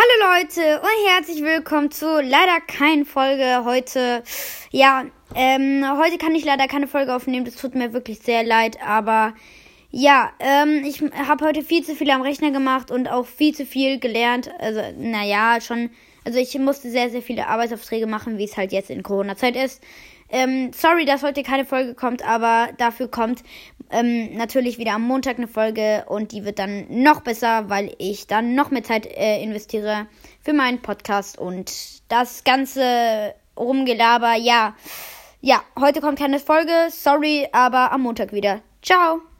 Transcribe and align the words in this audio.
Hallo 0.00 0.32
Leute 0.32 0.80
und 0.80 1.08
herzlich 1.08 1.42
willkommen 1.42 1.90
zu 1.90 2.06
leider 2.20 2.60
kein 2.60 3.04
Folge 3.04 3.64
heute. 3.64 4.22
Ja, 4.70 5.06
ähm, 5.34 5.84
heute 5.98 6.18
kann 6.18 6.36
ich 6.36 6.44
leider 6.44 6.68
keine 6.68 6.86
Folge 6.86 7.12
aufnehmen. 7.12 7.44
Das 7.44 7.56
tut 7.56 7.74
mir 7.74 7.92
wirklich 7.92 8.20
sehr 8.20 8.44
leid, 8.44 8.78
aber 8.80 9.34
ja, 9.90 10.30
ähm, 10.38 10.84
ich 10.84 11.02
habe 11.02 11.44
heute 11.44 11.64
viel 11.64 11.82
zu 11.82 11.96
viel 11.96 12.12
am 12.12 12.22
Rechner 12.22 12.52
gemacht 12.52 12.92
und 12.92 13.08
auch 13.08 13.26
viel 13.26 13.52
zu 13.56 13.66
viel 13.66 13.98
gelernt. 13.98 14.48
Also, 14.60 14.82
naja, 14.96 15.60
schon. 15.60 15.90
Also 16.28 16.40
ich 16.40 16.58
musste 16.58 16.90
sehr, 16.90 17.08
sehr 17.08 17.22
viele 17.22 17.46
Arbeitsaufträge 17.46 18.06
machen, 18.06 18.36
wie 18.36 18.44
es 18.44 18.58
halt 18.58 18.70
jetzt 18.70 18.90
in 18.90 19.02
Corona-Zeit 19.02 19.56
ist. 19.56 19.82
Ähm, 20.28 20.72
sorry, 20.74 21.06
dass 21.06 21.22
heute 21.22 21.42
keine 21.42 21.64
Folge 21.64 21.94
kommt, 21.94 22.22
aber 22.22 22.68
dafür 22.76 23.08
kommt 23.08 23.42
ähm, 23.90 24.36
natürlich 24.36 24.76
wieder 24.76 24.92
am 24.92 25.04
Montag 25.04 25.38
eine 25.38 25.48
Folge 25.48 26.04
und 26.06 26.32
die 26.32 26.44
wird 26.44 26.58
dann 26.58 26.84
noch 26.90 27.22
besser, 27.22 27.70
weil 27.70 27.94
ich 27.96 28.26
dann 28.26 28.54
noch 28.54 28.70
mehr 28.70 28.82
Zeit 28.82 29.06
äh, 29.06 29.42
investiere 29.42 30.06
für 30.42 30.52
meinen 30.52 30.82
Podcast 30.82 31.38
und 31.38 31.72
das 32.10 32.44
ganze 32.44 33.34
Rumgelaber. 33.56 34.34
Ja, 34.34 34.76
ja, 35.40 35.62
heute 35.80 36.02
kommt 36.02 36.18
keine 36.18 36.40
Folge, 36.40 36.72
sorry, 36.90 37.48
aber 37.52 37.90
am 37.90 38.02
Montag 38.02 38.34
wieder. 38.34 38.60
Ciao. 38.82 39.28